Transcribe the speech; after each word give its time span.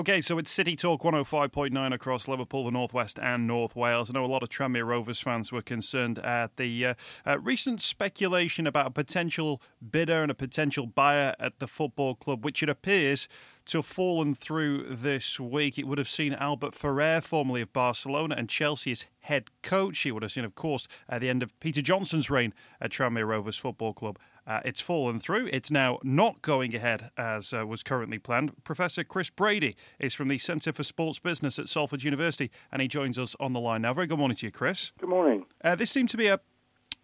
Okay, 0.00 0.22
so 0.22 0.38
it's 0.38 0.50
City 0.50 0.76
Talk 0.76 1.02
105.9 1.02 1.92
across 1.92 2.26
Liverpool, 2.26 2.64
the 2.64 2.70
Northwest, 2.70 3.18
and 3.18 3.46
North 3.46 3.76
Wales. 3.76 4.08
I 4.08 4.14
know 4.14 4.24
a 4.24 4.32
lot 4.32 4.42
of 4.42 4.48
Tranmere 4.48 4.86
Rovers 4.86 5.20
fans 5.20 5.52
were 5.52 5.60
concerned 5.60 6.18
at 6.20 6.56
the 6.56 6.86
uh, 6.86 6.94
uh, 7.26 7.38
recent 7.38 7.82
speculation 7.82 8.66
about 8.66 8.86
a 8.86 8.90
potential 8.90 9.60
bidder 9.90 10.22
and 10.22 10.30
a 10.30 10.34
potential 10.34 10.86
buyer 10.86 11.34
at 11.38 11.58
the 11.58 11.66
football 11.66 12.14
club, 12.14 12.46
which 12.46 12.62
it 12.62 12.70
appears 12.70 13.28
to 13.66 13.76
have 13.78 13.84
fallen 13.84 14.34
through 14.34 14.86
this 14.88 15.38
week. 15.38 15.78
It 15.78 15.86
would 15.86 15.98
have 15.98 16.08
seen 16.08 16.32
Albert 16.32 16.74
Ferrer, 16.74 17.20
formerly 17.20 17.60
of 17.60 17.74
Barcelona, 17.74 18.36
and 18.38 18.48
Chelsea 18.48 18.92
as 18.92 19.06
head 19.20 19.48
coach. 19.62 20.00
He 20.00 20.12
would 20.12 20.22
have 20.22 20.32
seen, 20.32 20.46
of 20.46 20.54
course, 20.54 20.88
at 21.10 21.20
the 21.20 21.28
end 21.28 21.42
of 21.42 21.60
Peter 21.60 21.82
Johnson's 21.82 22.30
reign 22.30 22.54
at 22.80 22.90
Tranmere 22.90 23.28
Rovers 23.28 23.58
Football 23.58 23.92
Club. 23.92 24.18
Uh, 24.46 24.60
it's 24.64 24.80
fallen 24.80 25.20
through. 25.20 25.48
It's 25.52 25.70
now 25.70 25.98
not 26.02 26.42
going 26.42 26.74
ahead 26.74 27.10
as 27.16 27.52
uh, 27.52 27.66
was 27.66 27.82
currently 27.82 28.18
planned. 28.18 28.52
Professor 28.64 29.04
Chris 29.04 29.30
Brady 29.30 29.76
is 29.98 30.14
from 30.14 30.28
the 30.28 30.38
Centre 30.38 30.72
for 30.72 30.82
Sports 30.82 31.18
Business 31.18 31.58
at 31.58 31.68
Salford 31.68 32.02
University, 32.02 32.50
and 32.72 32.82
he 32.82 32.88
joins 32.88 33.18
us 33.18 33.36
on 33.38 33.52
the 33.52 33.60
line 33.60 33.82
now. 33.82 33.94
Very 33.94 34.06
good 34.06 34.18
morning 34.18 34.36
to 34.38 34.46
you, 34.46 34.52
Chris. 34.52 34.92
Good 34.98 35.08
morning. 35.08 35.46
Uh, 35.62 35.74
this 35.74 35.90
seemed 35.90 36.08
to 36.10 36.16
be 36.16 36.26
a, 36.26 36.40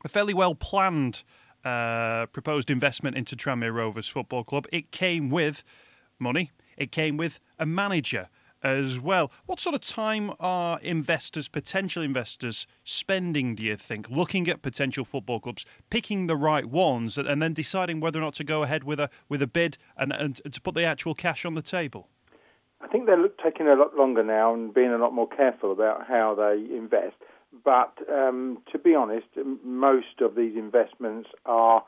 a 0.05 0.09
fairly 0.09 0.35
well 0.35 0.55
planned 0.55 1.23
uh, 1.65 2.27
proposed 2.27 2.71
investment 2.71 3.17
into 3.17 3.37
Tranmere 3.37 3.75
Rovers 3.75 4.09
Football 4.09 4.45
Club. 4.45 4.67
It 4.73 4.91
came 4.93 5.31
with 5.31 5.65
money. 6.19 6.53
It 6.77 6.93
came 6.93 7.17
with 7.17 7.41
a 7.59 7.67
manager 7.67 8.29
as 8.67 9.01
well. 9.01 9.31
What 9.47 9.61
sort 9.61 9.75
of 9.75 9.81
time 9.81 10.33
are 10.41 10.81
investors, 10.81 11.47
potential 11.49 12.03
investors, 12.03 12.67
spending, 12.85 13.55
do 13.55 13.63
you 13.63 13.77
think, 13.77 14.11
looking 14.11 14.49
at 14.49 14.63
potential 14.63 15.05
football 15.05 15.41
clubs, 15.41 15.65
picking 15.89 16.27
the 16.27 16.37
right 16.37 16.67
ones, 16.67 17.17
and 17.17 17.41
then 17.41 17.53
deciding 17.53 18.01
whether 18.01 18.19
or 18.19 18.23
not 18.23 18.35
to 18.35 18.45
go 18.45 18.63
ahead 18.63 18.83
with 18.85 18.99
a 18.99 19.09
with 19.29 19.41
a 19.41 19.47
bid 19.47 19.79
and, 19.97 20.13
and 20.13 20.37
to 20.53 20.61
put 20.61 20.75
the 20.75 20.85
actual 20.85 21.15
cash 21.15 21.45
on 21.45 21.55
the 21.55 21.63
table? 21.63 22.09
I 22.81 22.89
think 22.89 23.07
they're 23.07 23.29
taking 23.43 23.69
a 23.69 23.75
lot 23.75 23.97
longer 23.97 24.23
now 24.23 24.53
and 24.53 24.75
being 24.75 24.93
a 24.93 24.99
lot 24.99 25.13
more 25.13 25.29
careful 25.29 25.73
about 25.73 26.07
how 26.07 26.35
they 26.35 26.77
invest. 26.77 27.17
But 27.65 27.97
um, 28.13 28.59
to 28.73 28.79
be 28.79 28.95
honest, 28.95 29.27
most 29.65 30.21
of 30.21 30.35
these 30.35 30.57
investments 30.57 31.31
are 31.47 31.85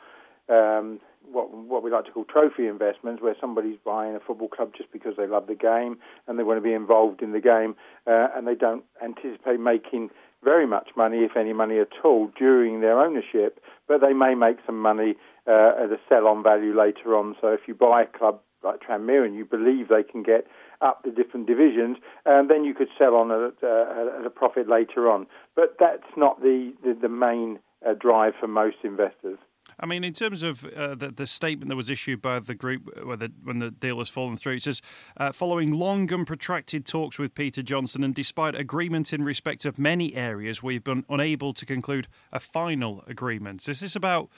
um, 0.48 1.00
what 1.32 1.52
what 1.52 1.82
we 1.82 1.90
like 1.90 2.04
to 2.06 2.10
call 2.10 2.24
trophy 2.24 2.66
investments, 2.66 3.22
where 3.22 3.36
somebody's 3.40 3.78
buying 3.84 4.14
a 4.14 4.20
football 4.20 4.48
club 4.48 4.72
just 4.76 4.92
because 4.92 5.14
they 5.16 5.26
love 5.26 5.46
the 5.46 5.54
game 5.54 5.98
and 6.26 6.38
they 6.38 6.42
want 6.42 6.58
to 6.58 6.62
be 6.62 6.72
involved 6.72 7.22
in 7.22 7.32
the 7.32 7.40
game, 7.40 7.76
uh, 8.06 8.28
and 8.34 8.46
they 8.46 8.54
don't 8.54 8.84
anticipate 9.02 9.60
making 9.60 10.10
very 10.42 10.66
much 10.66 10.90
money, 10.96 11.18
if 11.18 11.36
any 11.36 11.52
money 11.52 11.78
at 11.78 11.88
all, 12.04 12.30
during 12.38 12.80
their 12.80 13.00
ownership, 13.00 13.60
but 13.88 14.00
they 14.00 14.12
may 14.12 14.34
make 14.34 14.56
some 14.64 14.80
money 14.80 15.16
uh, 15.48 15.72
at 15.82 15.90
a 15.90 15.98
sell-on 16.08 16.42
value 16.42 16.78
later 16.78 17.16
on. 17.16 17.34
So 17.40 17.48
if 17.48 17.60
you 17.66 17.74
buy 17.74 18.02
a 18.02 18.18
club 18.18 18.40
like 18.62 18.80
Tranmere 18.80 19.24
and 19.24 19.34
you 19.34 19.44
believe 19.44 19.88
they 19.88 20.02
can 20.04 20.22
get 20.22 20.46
up 20.80 21.02
the 21.02 21.10
different 21.10 21.46
divisions, 21.46 21.96
um, 22.24 22.46
then 22.48 22.64
you 22.64 22.74
could 22.74 22.88
sell 22.96 23.14
on 23.16 23.32
at, 23.32 23.54
uh, 23.62 24.20
at 24.20 24.26
a 24.26 24.30
profit 24.30 24.68
later 24.68 25.10
on. 25.10 25.26
But 25.56 25.76
that's 25.80 26.10
not 26.16 26.40
the, 26.40 26.72
the, 26.84 26.96
the 27.00 27.08
main 27.08 27.58
uh, 27.86 27.94
drive 27.94 28.34
for 28.38 28.46
most 28.46 28.76
investors. 28.84 29.38
I 29.80 29.86
mean, 29.86 30.05
in 30.05 30.12
terms 30.12 30.42
of 30.42 30.64
uh, 30.64 30.94
the, 30.94 31.11
the 31.11 31.27
statement 31.27 31.69
that 31.69 31.77
was 31.77 31.91
issued 31.91 32.20
by 32.20 32.41
the 32.41 32.55
group 32.55 32.88
uh, 32.97 33.16
the, 33.16 33.33
when 33.42 33.58
the 33.58 33.70
deal 33.70 33.98
has 33.98 34.08
fallen 34.08 34.36
through, 34.36 34.55
it 34.55 34.62
says, 34.62 34.83
uh, 35.16 35.33
following 35.33 35.72
long 35.72 36.12
and 36.12 36.27
protracted 36.27 36.84
talks 36.84 37.19
with 37.19 37.34
Peter 37.34 37.62
Johnson 37.62 38.02
and 38.02 38.14
despite 38.14 38.55
agreement 38.55 39.12
in 39.12 39.22
respect 39.22 39.64
of 39.64 39.78
many 39.78 40.14
areas, 40.14 40.62
we've 40.62 40.84
been 40.84 41.05
unable 41.08 41.52
to 41.52 41.64
conclude 41.64 42.08
a 42.33 42.41
final 42.41 43.05
agreement. 43.06 43.62
So 43.62 43.70
Is 43.70 43.80
this 43.80 43.97
about 43.97 44.28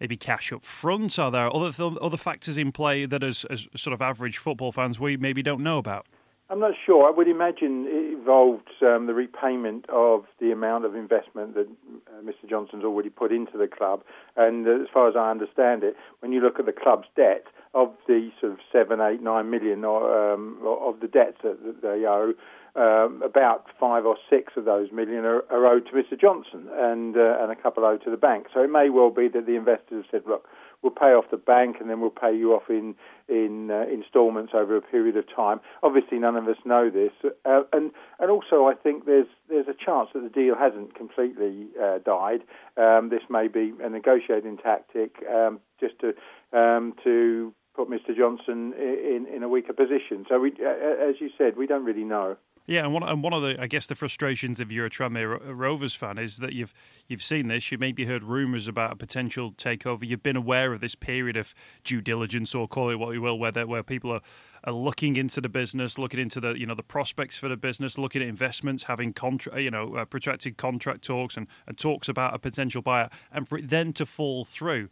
maybe 0.00 0.16
cash 0.16 0.52
up 0.52 0.64
front? 0.64 1.18
Are 1.18 1.30
there 1.30 1.54
other, 1.54 1.90
other 2.00 2.16
factors 2.16 2.58
in 2.58 2.72
play 2.72 3.06
that, 3.06 3.22
as, 3.22 3.44
as 3.46 3.68
sort 3.76 3.94
of 3.94 4.02
average 4.02 4.38
football 4.38 4.72
fans, 4.72 4.98
we 4.98 5.16
maybe 5.16 5.42
don't 5.42 5.62
know 5.62 5.78
about? 5.78 6.06
I'm 6.50 6.58
not 6.58 6.72
sure. 6.84 7.06
I 7.06 7.16
would 7.16 7.28
imagine 7.28 7.86
it 7.86 8.18
involved 8.18 8.68
um, 8.82 9.06
the 9.06 9.14
repayment 9.14 9.86
of 9.88 10.24
the 10.40 10.50
amount 10.50 10.84
of 10.84 10.96
investment 10.96 11.54
that 11.54 11.68
uh, 12.08 12.22
Mr. 12.24 12.50
Johnson's 12.50 12.82
already 12.82 13.08
put 13.08 13.30
into 13.30 13.56
the 13.56 13.68
club. 13.68 14.02
And 14.36 14.66
uh, 14.66 14.82
as 14.82 14.88
far 14.92 15.08
as 15.08 15.14
I 15.16 15.30
understand 15.30 15.84
it, 15.84 15.94
when 16.18 16.32
you 16.32 16.40
look 16.40 16.58
at 16.58 16.66
the 16.66 16.72
club's 16.72 17.06
debt, 17.14 17.44
of 17.72 17.92
the 18.08 18.30
sort 18.40 18.52
of 18.52 18.58
seven, 18.72 19.00
eight, 19.00 19.22
nine 19.22 19.48
million 19.48 19.84
or, 19.84 20.32
um, 20.32 20.58
of 20.64 20.98
the 21.00 21.06
debts 21.06 21.38
that 21.44 21.82
they 21.82 22.04
owe, 22.04 22.32
um, 22.76 23.22
about 23.24 23.66
five 23.78 24.06
or 24.06 24.16
six 24.28 24.52
of 24.56 24.64
those 24.64 24.92
million 24.92 25.24
are, 25.24 25.42
are 25.50 25.66
owed 25.66 25.86
to 25.86 25.92
Mr. 25.92 26.20
Johnson, 26.20 26.68
and 26.72 27.16
uh, 27.16 27.42
and 27.42 27.50
a 27.50 27.56
couple 27.56 27.84
owed 27.84 28.02
to 28.04 28.10
the 28.10 28.16
bank. 28.16 28.46
So 28.54 28.62
it 28.62 28.70
may 28.70 28.90
well 28.90 29.10
be 29.10 29.28
that 29.28 29.46
the 29.46 29.56
investors 29.56 30.04
have 30.12 30.22
said, 30.22 30.22
look, 30.26 30.46
we'll 30.82 30.92
pay 30.92 31.12
off 31.12 31.24
the 31.30 31.36
bank, 31.36 31.76
and 31.80 31.90
then 31.90 32.00
we'll 32.00 32.10
pay 32.10 32.34
you 32.34 32.52
off 32.52 32.68
in 32.68 32.94
in 33.28 33.70
uh, 33.70 33.84
instalments 33.92 34.52
over 34.54 34.76
a 34.76 34.82
period 34.82 35.16
of 35.16 35.24
time. 35.34 35.60
Obviously, 35.82 36.18
none 36.18 36.36
of 36.36 36.46
us 36.48 36.56
know 36.64 36.90
this, 36.90 37.12
uh, 37.44 37.62
and 37.72 37.90
and 38.18 38.30
also 38.30 38.66
I 38.66 38.74
think 38.74 39.06
there's 39.06 39.28
there's 39.48 39.68
a 39.68 39.74
chance 39.74 40.10
that 40.14 40.22
the 40.22 40.28
deal 40.30 40.54
hasn't 40.56 40.94
completely 40.94 41.68
uh, 41.80 41.98
died. 41.98 42.40
Um, 42.76 43.10
this 43.10 43.22
may 43.28 43.48
be 43.48 43.72
a 43.82 43.88
negotiating 43.88 44.58
tactic 44.58 45.16
um, 45.28 45.60
just 45.80 45.94
to 46.00 46.14
um, 46.56 46.94
to 47.04 47.52
put 47.74 47.88
Mr. 47.88 48.16
Johnson 48.16 48.72
in, 48.74 49.26
in 49.32 49.42
a 49.42 49.48
weaker 49.48 49.72
position. 49.72 50.26
So, 50.28 50.40
we, 50.40 50.50
as 50.50 51.20
you 51.20 51.30
said, 51.38 51.56
we 51.56 51.66
don't 51.66 51.84
really 51.84 52.04
know. 52.04 52.36
Yeah, 52.70 52.84
and 52.84 52.94
one, 52.94 53.02
and 53.02 53.20
one 53.20 53.32
of 53.32 53.42
the, 53.42 53.60
I 53.60 53.66
guess, 53.66 53.88
the 53.88 53.96
frustrations 53.96 54.60
if 54.60 54.70
you're 54.70 54.86
a 54.86 54.90
Tranmere 54.90 55.40
Rovers 55.44 55.92
fan 55.92 56.18
is 56.18 56.36
that 56.36 56.52
you've 56.52 56.72
you've 57.08 57.20
seen 57.20 57.48
this. 57.48 57.72
You 57.72 57.78
maybe 57.78 58.04
heard 58.04 58.22
rumours 58.22 58.68
about 58.68 58.92
a 58.92 58.94
potential 58.94 59.50
takeover. 59.50 60.06
You've 60.06 60.22
been 60.22 60.36
aware 60.36 60.72
of 60.72 60.80
this 60.80 60.94
period 60.94 61.36
of 61.36 61.52
due 61.82 62.00
diligence, 62.00 62.54
or 62.54 62.68
call 62.68 62.90
it 62.90 62.94
what 62.94 63.12
you 63.12 63.22
will, 63.22 63.36
where 63.40 63.50
where 63.66 63.82
people 63.82 64.12
are, 64.12 64.20
are 64.62 64.72
looking 64.72 65.16
into 65.16 65.40
the 65.40 65.48
business, 65.48 65.98
looking 65.98 66.20
into 66.20 66.38
the 66.38 66.52
you 66.52 66.64
know 66.64 66.76
the 66.76 66.84
prospects 66.84 67.36
for 67.36 67.48
the 67.48 67.56
business, 67.56 67.98
looking 67.98 68.22
at 68.22 68.28
investments, 68.28 68.84
having 68.84 69.12
contract, 69.14 69.58
you 69.58 69.72
know, 69.72 69.96
uh, 69.96 70.04
protracted 70.04 70.56
contract 70.56 71.02
talks 71.02 71.36
and, 71.36 71.48
and 71.66 71.76
talks 71.76 72.08
about 72.08 72.36
a 72.36 72.38
potential 72.38 72.82
buyer, 72.82 73.10
and 73.32 73.48
for 73.48 73.58
it 73.58 73.68
then 73.68 73.92
to 73.94 74.06
fall 74.06 74.44
through 74.44 74.88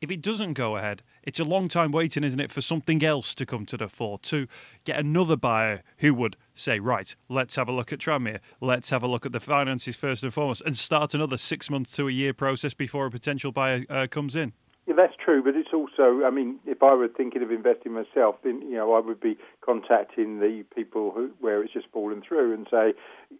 if 0.00 0.10
it 0.10 0.22
doesn't 0.22 0.54
go 0.54 0.76
ahead, 0.76 1.02
it's 1.22 1.40
a 1.40 1.44
long 1.44 1.68
time 1.68 1.90
waiting, 1.92 2.24
isn't 2.24 2.40
it, 2.40 2.50
for 2.50 2.60
something 2.60 3.04
else 3.04 3.34
to 3.34 3.46
come 3.46 3.66
to 3.66 3.76
the 3.76 3.88
fore, 3.88 4.18
to 4.18 4.46
get 4.84 4.98
another 4.98 5.36
buyer 5.36 5.82
who 5.98 6.14
would 6.14 6.36
say, 6.54 6.78
right, 6.78 7.16
let's 7.28 7.56
have 7.56 7.68
a 7.68 7.72
look 7.72 7.92
at 7.92 7.98
Tranmere, 7.98 8.40
let's 8.60 8.90
have 8.90 9.02
a 9.02 9.06
look 9.06 9.26
at 9.26 9.32
the 9.32 9.40
finances 9.40 9.96
first 9.96 10.22
and 10.22 10.32
foremost, 10.32 10.62
and 10.64 10.76
start 10.76 11.14
another 11.14 11.36
six 11.36 11.70
months 11.70 11.94
to 11.96 12.08
a 12.08 12.12
year 12.12 12.32
process 12.32 12.74
before 12.74 13.06
a 13.06 13.10
potential 13.10 13.52
buyer 13.52 13.84
uh, 13.88 14.06
comes 14.10 14.36
in. 14.36 14.52
Yeah, 14.86 14.94
that's 14.96 15.14
true, 15.22 15.42
but 15.42 15.56
it's 15.56 15.72
also, 15.74 16.24
I 16.24 16.30
mean, 16.30 16.60
if 16.64 16.80
I 16.82 16.94
were 16.94 17.08
thinking 17.08 17.42
of 17.42 17.50
investing 17.50 17.92
myself, 17.92 18.36
then 18.44 18.62
you 18.62 18.76
know 18.76 18.94
I 18.94 19.00
would 19.00 19.18
be 19.18 19.36
contacting 19.66 20.38
the 20.38 20.64
people 20.74 21.10
who 21.10 21.32
where 21.40 21.62
it's 21.62 21.72
just 21.72 21.88
fallen 21.92 22.22
through 22.26 22.54
and 22.54 22.68
say, 22.70 22.94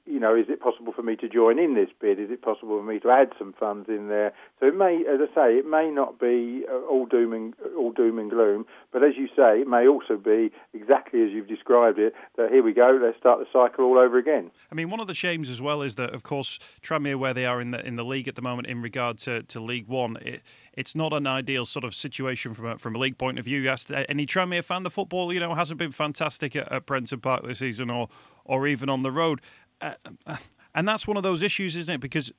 you 0.05 0.19
know, 0.19 0.35
is 0.35 0.47
it 0.49 0.61
possible 0.61 0.93
for 0.93 1.03
me 1.03 1.15
to 1.17 1.29
join 1.29 1.59
in 1.59 1.75
this 1.75 1.89
bid? 2.01 2.19
Is 2.19 2.31
it 2.31 2.43
possible 2.43 2.79
for 2.79 2.83
me 2.83 2.99
to 3.01 3.09
add 3.09 3.31
some 3.39 3.55
funds 3.59 3.89
in 3.89 4.09
there? 4.09 4.33
So 4.59 4.67
it 4.67 4.77
may, 4.77 5.05
as 5.09 5.21
I 5.23 5.35
say, 5.35 5.59
it 5.59 5.67
may 5.67 5.89
not 5.91 6.19
be 6.19 6.65
uh, 6.69 6.81
all 6.91 7.07
doom 7.07 7.33
and 7.33 7.55
all 7.79 7.93
doom 7.93 8.19
and 8.19 8.29
gloom, 8.29 8.67
but 8.93 9.05
as 9.05 9.13
you 9.17 9.29
say, 9.29 9.61
it 9.61 9.69
may 9.69 9.87
also 9.87 10.17
be 10.17 10.51
exactly 10.75 11.23
as 11.23 11.31
you've 11.31 11.49
described 11.49 12.01
it. 12.01 12.13
That 12.37 12.51
here 12.51 12.65
we 12.65 12.73
go, 12.73 12.99
let's 13.01 13.19
start 13.19 13.39
the 13.39 13.47
cycle 13.53 13.85
all 13.85 13.99
over 13.99 14.19
again. 14.19 14.51
I 14.71 14.75
mean, 14.75 14.91
one 14.91 15.01
of 15.01 15.07
the 15.07 15.15
shames 15.15 15.49
as 15.49 15.63
well 15.63 15.81
is 15.81 15.95
that, 15.95 16.11
of 16.13 16.25
course, 16.25 16.59
Tranmere, 16.83 17.17
where 17.17 17.33
they 17.33 17.47
are 17.47 17.61
in 17.61 17.71
the 17.71 17.87
in 17.87 17.95
the 17.95 18.05
league 18.05 18.27
at 18.27 18.35
the 18.35 18.43
moment 18.43 18.67
in 18.67 18.83
regard 18.83 19.19
to, 19.19 19.45
to 19.45 19.61
League 19.61 19.87
One, 19.87 20.17
it, 20.21 20.43
it's 20.73 20.97
not 20.97 21.13
an 21.13 21.27
ideal 21.27 21.65
sort 21.65 21.85
of 21.85 21.95
situation 21.95 22.53
from 22.53 22.67
a, 22.67 22.79
from 22.79 22.97
a 22.97 22.99
league 22.99 23.17
point 23.17 23.39
of 23.39 23.45
view. 23.45 23.61
You 23.61 23.71
asked 23.71 23.93
any 24.09 24.27
Tranmere 24.27 24.65
fan, 24.65 24.83
the 24.83 24.91
football, 24.91 25.33
you 25.33 25.41
know, 25.41 25.55
hasn't 25.55 25.79
been 25.79 25.93
fantastic 25.93 26.16
at, 26.21 26.57
at 26.57 26.87
Prenton 26.87 27.21
Park 27.21 27.47
this 27.47 27.59
season, 27.59 27.91
or 27.91 28.09
or 28.45 28.67
even 28.67 28.89
on 28.89 29.03
the 29.03 29.11
road. 29.11 29.41
Uh, 29.81 29.95
uh, 30.27 30.37
and 30.75 30.87
that's 30.87 31.07
one 31.07 31.17
of 31.17 31.23
those 31.23 31.43
issues, 31.43 31.75
isn't 31.77 31.95
it? 31.95 32.01
Because 32.01 32.33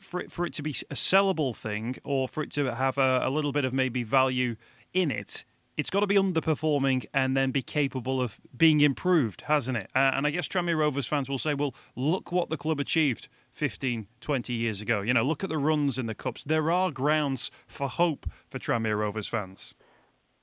for 0.00 0.20
it, 0.20 0.32
for 0.32 0.46
it 0.46 0.52
to 0.54 0.62
be 0.62 0.70
a 0.90 0.94
sellable 0.94 1.54
thing, 1.54 1.96
or 2.04 2.28
for 2.28 2.42
it 2.42 2.50
to 2.52 2.74
have 2.74 2.98
a, 2.98 3.20
a 3.24 3.30
little 3.30 3.52
bit 3.52 3.64
of 3.64 3.72
maybe 3.72 4.02
value 4.02 4.56
in 4.92 5.10
it, 5.10 5.44
it's 5.76 5.90
got 5.90 6.00
to 6.00 6.06
be 6.06 6.16
underperforming 6.16 7.06
and 7.14 7.36
then 7.36 7.50
be 7.50 7.62
capable 7.62 8.20
of 8.20 8.38
being 8.56 8.80
improved, 8.80 9.42
hasn't 9.42 9.78
it? 9.78 9.88
Uh, 9.94 10.12
and 10.14 10.26
I 10.26 10.30
guess 10.30 10.46
Tranmere 10.46 10.76
Rovers 10.76 11.06
fans 11.06 11.28
will 11.28 11.38
say, 11.38 11.54
well, 11.54 11.74
look 11.96 12.30
what 12.32 12.50
the 12.50 12.56
club 12.56 12.80
achieved 12.80 13.28
15, 13.52 14.06
20 14.20 14.52
years 14.52 14.80
ago. 14.80 15.00
You 15.00 15.14
know, 15.14 15.22
look 15.22 15.42
at 15.42 15.50
the 15.50 15.58
runs 15.58 15.98
in 15.98 16.06
the 16.06 16.14
Cups. 16.14 16.44
There 16.44 16.70
are 16.70 16.90
grounds 16.90 17.50
for 17.66 17.88
hope 17.88 18.26
for 18.48 18.58
Tranmere 18.58 18.98
Rovers 18.98 19.28
fans. 19.28 19.74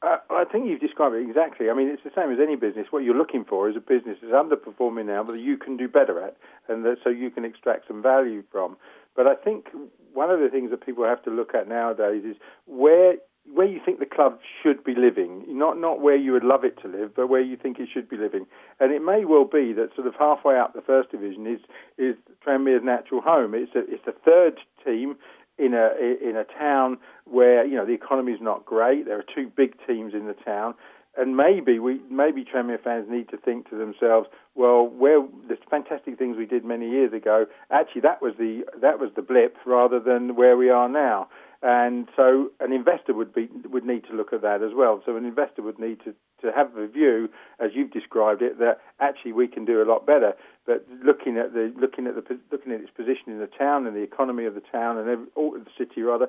Uh, 0.02 0.18
I 0.30 0.44
think 0.46 0.68
you've 0.68 0.80
described 0.80 1.16
it 1.16 1.28
exactly. 1.28 1.70
I 1.70 1.74
mean, 1.74 1.88
it's 1.88 2.04
the 2.04 2.12
same 2.16 2.32
as 2.32 2.38
any 2.40 2.56
business. 2.56 2.88
What 2.92 3.04
you're 3.04 3.18
looking 3.18 3.44
for 3.44 3.68
is 3.68 3.76
a 3.76 3.80
business 3.80 4.18
that's 4.22 4.34
underperforming 4.34 5.08
now, 5.08 5.24
but 5.24 5.40
you 5.40 5.58
can 5.58 5.76
do 5.76 5.88
better 5.88 6.24
at, 6.24 6.38
and 6.68 6.86
that, 6.86 6.98
so 7.04 7.10
you 7.10 7.32
can 7.32 7.44
extract 7.44 7.88
some 7.88 8.04
value 8.04 8.44
from. 8.52 8.78
But 9.16 9.26
I 9.26 9.34
think 9.34 9.70
one 10.14 10.30
of 10.30 10.40
the 10.40 10.50
things 10.50 10.70
that 10.70 10.86
people 10.86 11.04
have 11.06 11.24
to 11.24 11.32
look 11.32 11.56
at 11.56 11.68
nowadays 11.68 12.24
is 12.26 12.36
where 12.66 13.16
where 13.54 13.66
you 13.66 13.80
think 13.84 14.00
the 14.00 14.06
club 14.06 14.40
should 14.62 14.84
be 14.84 14.94
living, 14.94 15.46
not 15.48 15.80
not 15.80 16.02
where 16.02 16.18
you 16.18 16.32
would 16.34 16.44
love 16.44 16.64
it 16.64 16.80
to 16.82 16.88
live, 16.88 17.16
but 17.16 17.28
where 17.28 17.42
you 17.42 17.58
think 17.58 17.80
it 17.80 17.90
should 17.92 18.10
be 18.10 18.18
living. 18.18 18.46
And 18.80 18.92
it 18.92 19.02
may 19.02 19.26
well 19.26 19.46
be 19.46 19.74
that 19.74 19.96
sort 19.96 20.06
of 20.06 20.16
halfway 20.16 20.60
up 20.60 20.74
the 20.74 20.82
first 20.82 21.10
division 21.10 21.48
is 21.48 21.62
is 21.98 22.16
Tranmere's 22.46 22.84
natural 22.84 23.22
home. 23.22 23.56
It's 23.56 23.74
a 23.74 23.80
it's 23.80 24.06
a 24.06 24.12
third 24.12 24.60
team 24.86 25.16
in 25.57 25.74
a 25.74 25.92
in 26.21 26.36
a 26.36 26.44
town 26.44 26.98
where 27.25 27.65
you 27.65 27.75
know 27.75 27.86
the 27.86 27.94
economy 27.94 28.33
is 28.33 28.42
not 28.42 28.65
great. 28.65 29.06
There 29.06 29.18
are 29.18 29.25
two 29.36 29.51
big 29.56 29.75
teams 29.88 30.13
in 30.13 30.27
the 30.27 30.33
town. 30.33 30.75
and 31.18 31.36
maybe 31.36 31.80
we 31.80 32.00
maybe 32.09 32.45
Tranmere 32.45 32.81
fans 32.81 33.07
need 33.09 33.30
to 33.30 33.38
think 33.38 33.69
to 33.69 33.75
themselves, 33.75 34.27
well, 34.56 34.88
where 34.88 35.25
the 35.48 35.57
fantastic 35.69 36.18
things 36.18 36.38
we 36.38 36.45
did 36.45 36.63
many 36.63 36.89
years 36.89 37.12
ago, 37.12 37.45
actually 37.71 38.01
that 38.01 38.21
was 38.21 38.33
the 38.38 38.63
that 38.81 39.00
was 39.00 39.09
the 39.15 39.21
blip 39.21 39.57
rather 39.65 40.00
than 40.00 40.36
where 40.36 40.56
we 40.56 40.69
are 40.69 40.88
now. 40.88 41.27
And 41.63 42.07
so 42.15 42.51
an 42.59 42.71
investor 42.71 43.15
would 43.15 43.33
be 43.33 43.50
would 43.65 43.83
need 43.83 44.04
to 44.09 44.13
look 44.15 44.31
at 44.31 44.44
that 44.44 44.62
as 44.62 44.71
well. 44.75 45.01
So 45.06 45.18
an 45.18 45.25
investor 45.25 45.63
would 45.63 45.80
need 45.80 46.00
to, 46.06 46.13
to 46.44 46.51
have 46.56 46.77
a 46.77 46.88
view, 46.88 47.30
as 47.59 47.71
you've 47.74 47.92
described 47.92 48.44
it, 48.44 48.59
that 48.59 48.77
actually 49.00 49.31
we 49.31 49.48
can 49.48 49.65
do 49.65 49.81
a 49.81 49.86
lot 49.86 50.06
better. 50.06 50.33
But 50.68 50.86
looking 51.04 51.38
at 51.38 51.54
the 51.54 51.74
looking 51.80 52.08
at 52.08 52.16
the 52.16 52.38
looking 52.52 52.74
at 52.74 52.81
its 52.81 52.92
position 52.92 53.31
in 53.31 53.40
the 53.40 53.48
town 53.48 53.88
and 53.88 53.96
the 53.96 54.02
economy 54.02 54.44
of 54.44 54.54
the 54.54 54.62
town 54.69 54.98
and 54.98 55.08
every, 55.08 55.25
all 55.34 55.52
the 55.54 55.66
city 55.78 56.02
rather, 56.02 56.28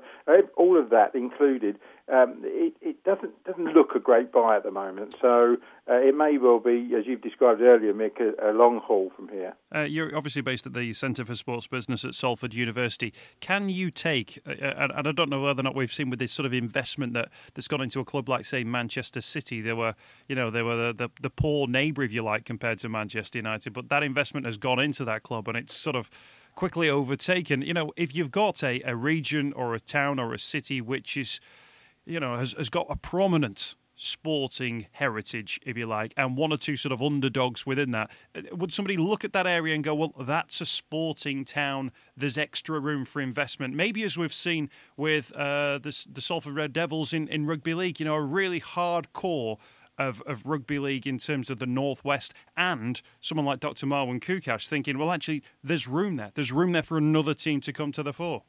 all 0.56 0.79
of 0.79 0.90
that 0.90 1.17
included, 1.17 1.76
um, 2.11 2.37
it, 2.44 2.73
it 2.81 3.02
doesn't 3.02 3.32
doesn't 3.44 3.75
look 3.75 3.96
a 3.96 3.99
great 3.99 4.31
buy 4.31 4.56
at 4.56 4.62
the 4.62 4.70
moment. 4.70 5.17
So 5.20 5.56
uh, 5.90 5.94
it 5.94 6.14
may 6.17 6.38
well 6.38 6.61
be, 6.61 6.94
as 6.96 7.05
you've 7.05 7.20
described 7.20 7.61
earlier, 7.61 7.93
Mick, 7.93 8.20
a, 8.20 8.50
a 8.50 8.52
long 8.52 8.79
haul 8.79 9.11
from 9.17 9.29
here. 9.29 9.56
Uh, 9.75 9.81
you're 9.81 10.17
obviously 10.17 10.43
based 10.43 10.67
at 10.67 10.73
the 10.73 10.93
Centre 10.93 11.25
for 11.25 11.35
Sports 11.35 11.67
Business 11.67 12.05
at 12.05 12.14
Salford 12.14 12.55
University. 12.55 13.12
Can 13.40 13.69
you 13.69 13.90
take, 13.90 14.40
uh, 14.46 14.52
and 14.52 15.08
I 15.08 15.12
don't 15.12 15.31
know 15.31 15.43
whether 15.43 15.61
or 15.61 15.64
not 15.64 15.75
we've 15.75 15.93
seen 15.93 16.11
with 16.11 16.20
this 16.20 16.31
sort 16.32 16.46
of 16.46 16.52
investment 16.52 17.12
that, 17.14 17.29
that's 17.55 17.67
gone 17.67 17.81
into 17.81 17.99
a 17.99 18.05
club 18.05 18.29
like, 18.29 18.44
say, 18.44 18.62
Manchester 18.62 19.20
City, 19.20 19.61
there 19.61 19.75
were, 19.75 19.96
you 20.29 20.37
know, 20.37 20.49
they 20.49 20.62
were 20.62 20.76
the, 20.76 20.93
the, 20.93 21.11
the 21.23 21.31
poor 21.31 21.67
neighbour, 21.67 22.05
if 22.05 22.12
you 22.12 22.23
like, 22.23 22.44
compared 22.44 22.79
to 22.81 22.88
Manchester 22.88 23.38
United, 23.38 23.73
but 23.73 23.88
that 23.88 24.02
investment 24.02 24.27
has 24.34 24.56
gone 24.56 24.78
into 24.78 25.04
that 25.04 25.22
club 25.22 25.48
and 25.48 25.56
it's 25.56 25.76
sort 25.76 25.96
of 25.96 26.10
quickly 26.54 26.90
overtaken. 26.90 27.62
You 27.62 27.75
know, 27.75 27.92
if 27.96 28.14
you've 28.14 28.30
got 28.30 28.62
a, 28.62 28.82
a 28.84 28.96
region 28.96 29.52
or 29.52 29.75
a 29.75 29.80
town 29.80 30.19
or 30.19 30.34
a 30.34 30.38
city 30.38 30.80
which 30.80 31.16
is, 31.16 31.40
you 32.04 32.19
know, 32.19 32.36
has, 32.36 32.52
has 32.52 32.69
got 32.69 32.86
a 32.90 32.96
prominent 32.96 33.76
sporting 33.98 34.86
heritage, 34.92 35.60
if 35.66 35.76
you 35.76 35.84
like, 35.84 36.14
and 36.16 36.36
one 36.36 36.52
or 36.52 36.56
two 36.56 36.76
sort 36.76 36.92
of 36.92 37.02
underdogs 37.02 37.66
within 37.66 37.90
that. 37.90 38.10
Uh, 38.34 38.42
would 38.52 38.72
somebody 38.72 38.96
look 38.96 39.25
at 39.25 39.32
that 39.32 39.46
area 39.46 39.75
and 39.75 39.82
go, 39.84 39.94
well, 39.94 40.14
that's 40.19 40.60
a 40.60 40.66
sporting 40.66 41.44
town, 41.44 41.90
there's 42.16 42.38
extra 42.38 42.78
room 42.78 43.04
for 43.04 43.20
investment? 43.20 43.75
Maybe 43.75 44.04
as 44.04 44.16
we've 44.16 44.32
seen 44.32 44.70
with 44.96 45.32
uh, 45.32 45.78
the, 45.78 46.06
the 46.10 46.20
Salford 46.20 46.54
Red 46.54 46.72
Devils 46.72 47.12
in, 47.12 47.28
in 47.28 47.46
rugby 47.46 47.75
league, 47.75 47.98
you 47.98 48.06
know, 48.06 48.14
a 48.14 48.22
really 48.22 48.60
hardcore 48.60 49.58
of, 49.99 50.23
of 50.27 50.47
rugby 50.47 50.79
league 50.79 51.06
in 51.06 51.19
terms 51.19 51.50
of 51.50 51.59
the 51.59 51.67
Northwest 51.67 52.33
and 52.56 53.03
someone 53.21 53.45
like 53.45 53.61
Dr. 53.61 53.87
Marwan 53.87 54.21
Koukash 54.21 54.67
thinking, 54.67 54.99
well, 54.99 55.11
actually, 55.11 55.43
there's 55.62 55.87
room 55.87 56.17
there. 56.17 56.31
There's 56.35 56.53
room 56.53 56.73
there 56.73 56.83
for 56.83 56.97
another 56.97 57.35
team 57.35 57.61
to 57.62 57.73
come 57.73 57.93
to 57.93 58.03
the 58.03 58.12
fore. 58.12 58.43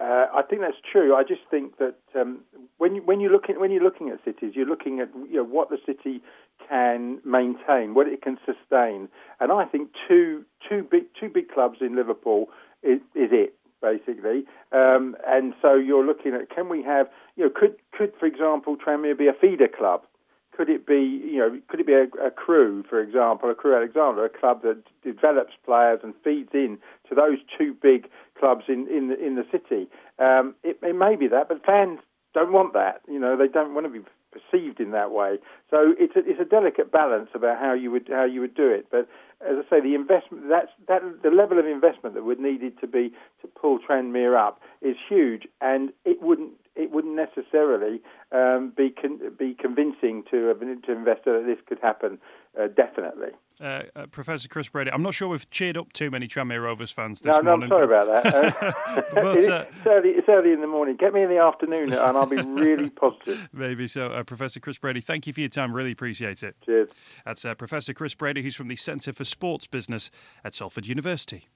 Uh, 0.00 0.26
I 0.32 0.42
think 0.48 0.60
that's 0.60 0.76
true. 0.92 1.16
I 1.16 1.24
just 1.24 1.40
think 1.50 1.78
that 1.78 1.96
um, 2.14 2.40
when 2.76 2.94
you, 2.94 3.02
when 3.02 3.18
you 3.18 3.30
look 3.30 3.50
at, 3.50 3.58
when 3.58 3.72
you're 3.72 3.82
looking 3.82 4.10
at 4.10 4.22
cities, 4.24 4.52
you're 4.54 4.66
looking 4.66 5.00
at 5.00 5.08
you 5.28 5.38
know 5.38 5.44
what 5.44 5.70
the 5.70 5.78
city 5.84 6.22
can 6.68 7.18
maintain, 7.24 7.94
what 7.94 8.06
it 8.06 8.22
can 8.22 8.38
sustain, 8.46 9.08
and 9.40 9.50
I 9.50 9.64
think 9.64 9.90
two 10.06 10.44
two 10.68 10.86
big 10.88 11.06
two 11.18 11.28
big 11.28 11.48
clubs 11.48 11.78
in 11.80 11.96
Liverpool 11.96 12.46
is, 12.84 13.00
is 13.16 13.30
it 13.32 13.54
basically. 13.82 14.44
Um, 14.70 15.16
and 15.26 15.54
so 15.60 15.74
you're 15.74 16.06
looking 16.06 16.32
at 16.32 16.48
can 16.54 16.68
we 16.68 16.82
have 16.84 17.08
you 17.34 17.44
know 17.44 17.50
could 17.52 17.76
could 17.90 18.12
for 18.20 18.26
example 18.26 18.76
Tranmere 18.76 19.18
be 19.18 19.26
a 19.26 19.32
feeder 19.32 19.68
club? 19.68 20.02
Could 20.58 20.70
it 20.70 20.88
be, 20.88 21.22
you 21.24 21.38
know, 21.38 21.56
could 21.68 21.78
it 21.78 21.86
be 21.86 21.92
a, 21.92 22.08
a 22.20 22.32
Crewe, 22.32 22.82
for 22.90 23.00
example, 23.00 23.48
a 23.48 23.54
Crewe 23.54 23.76
Alexandra, 23.76 24.24
a 24.24 24.28
club 24.28 24.62
that 24.62 24.82
develops 25.04 25.52
players 25.64 26.00
and 26.02 26.14
feeds 26.24 26.50
in 26.52 26.78
to 27.08 27.14
those 27.14 27.38
two 27.56 27.76
big 27.80 28.08
clubs 28.36 28.64
in 28.66 28.88
in 28.88 29.06
the, 29.06 29.24
in 29.24 29.36
the 29.36 29.46
city? 29.52 29.86
Um, 30.18 30.56
it, 30.64 30.76
it 30.82 30.96
may 30.96 31.14
be 31.14 31.28
that, 31.28 31.46
but 31.48 31.64
fans 31.64 32.00
don't 32.34 32.52
want 32.52 32.72
that. 32.72 33.02
You 33.06 33.20
know, 33.20 33.36
they 33.36 33.46
don't 33.46 33.72
want 33.72 33.86
to 33.86 33.92
be 33.92 34.04
perceived 34.32 34.80
in 34.80 34.90
that 34.90 35.12
way. 35.12 35.38
So 35.70 35.94
it's 35.96 36.16
a, 36.16 36.20
it's 36.20 36.40
a 36.40 36.44
delicate 36.44 36.90
balance 36.90 37.30
about 37.34 37.58
how 37.58 37.72
you 37.72 37.92
would 37.92 38.08
how 38.10 38.24
you 38.24 38.40
would 38.40 38.56
do 38.56 38.68
it. 38.68 38.86
But 38.90 39.08
as 39.40 39.64
I 39.64 39.70
say, 39.70 39.80
the 39.80 39.94
investment 39.94 40.48
that's 40.48 40.72
that 40.88 41.02
the 41.22 41.30
level 41.30 41.60
of 41.60 41.66
investment 41.66 42.16
that 42.16 42.24
would 42.24 42.40
needed 42.40 42.80
to 42.80 42.88
be 42.88 43.12
to 43.42 43.46
pull 43.46 43.78
Tranmere 43.78 44.36
up 44.36 44.60
is 44.82 44.96
huge, 45.08 45.46
and 45.60 45.92
it 46.04 46.20
wouldn't 46.20 46.52
it 46.78 46.92
wouldn't 46.92 47.16
necessarily 47.16 48.00
um, 48.32 48.72
be 48.76 48.90
con- 48.90 49.20
be 49.38 49.54
convincing 49.54 50.22
to 50.30 50.50
an 50.50 50.82
to 50.82 50.92
investor 50.92 51.38
that 51.38 51.46
this 51.46 51.58
could 51.66 51.80
happen. 51.80 52.18
Uh, 52.58 52.68
definitely. 52.68 53.28
Uh, 53.60 53.82
uh, 53.94 54.06
Professor 54.06 54.48
Chris 54.48 54.68
Brady, 54.68 54.90
I'm 54.90 55.02
not 55.02 55.14
sure 55.14 55.28
we've 55.28 55.48
cheered 55.50 55.76
up 55.76 55.92
too 55.92 56.10
many 56.10 56.26
Tranmere 56.26 56.62
Rovers 56.62 56.90
fans 56.90 57.20
this 57.20 57.32
no, 57.32 57.40
no, 57.40 57.56
morning. 57.56 57.68
No, 57.68 57.76
I'm 57.76 57.90
sorry 57.90 58.02
about 58.02 58.22
that. 58.22 58.74
Uh, 58.88 59.02
but, 59.12 59.36
it's, 59.36 59.48
uh, 59.48 59.66
early, 59.86 60.10
it's 60.10 60.28
early 60.28 60.52
in 60.52 60.60
the 60.60 60.66
morning. 60.66 60.96
Get 60.96 61.12
me 61.12 61.22
in 61.22 61.28
the 61.28 61.38
afternoon 61.38 61.92
and 61.92 62.16
I'll 62.16 62.26
be 62.26 62.36
really 62.36 62.90
positive. 62.90 63.48
Maybe 63.52 63.86
so. 63.86 64.08
Uh, 64.08 64.22
Professor 64.22 64.60
Chris 64.60 64.78
Brady, 64.78 65.00
thank 65.00 65.26
you 65.26 65.32
for 65.32 65.40
your 65.40 65.48
time. 65.48 65.72
Really 65.72 65.92
appreciate 65.92 66.42
it. 66.42 66.56
Cheers. 66.64 66.88
That's 67.24 67.44
Professor 67.56 67.92
Chris 67.92 68.14
Brady, 68.14 68.42
who's 68.42 68.56
from 68.56 68.68
the 68.68 68.76
Centre 68.76 69.12
for 69.12 69.24
Sports 69.24 69.66
Business 69.66 70.10
at 70.44 70.54
Salford 70.54 70.86
University. 70.86 71.46